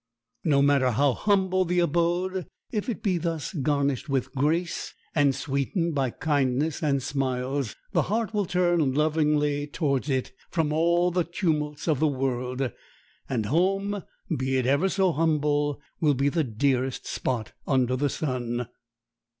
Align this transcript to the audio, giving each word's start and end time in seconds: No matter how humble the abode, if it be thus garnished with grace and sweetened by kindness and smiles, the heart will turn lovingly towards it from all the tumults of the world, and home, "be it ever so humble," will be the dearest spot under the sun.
No 0.43 0.63
matter 0.63 0.89
how 0.89 1.13
humble 1.13 1.63
the 1.63 1.77
abode, 1.77 2.47
if 2.71 2.89
it 2.89 3.03
be 3.03 3.19
thus 3.19 3.53
garnished 3.53 4.09
with 4.09 4.33
grace 4.33 4.95
and 5.13 5.35
sweetened 5.35 5.93
by 5.93 6.09
kindness 6.09 6.81
and 6.81 7.03
smiles, 7.03 7.75
the 7.91 8.01
heart 8.09 8.33
will 8.33 8.47
turn 8.47 8.95
lovingly 8.95 9.67
towards 9.67 10.09
it 10.09 10.31
from 10.49 10.73
all 10.73 11.11
the 11.11 11.23
tumults 11.23 11.87
of 11.87 11.99
the 11.99 12.07
world, 12.07 12.71
and 13.29 13.45
home, 13.45 14.01
"be 14.35 14.57
it 14.57 14.65
ever 14.65 14.89
so 14.89 15.11
humble," 15.11 15.79
will 15.99 16.15
be 16.15 16.29
the 16.29 16.43
dearest 16.43 17.05
spot 17.05 17.53
under 17.67 17.95
the 17.95 18.09
sun. 18.09 18.67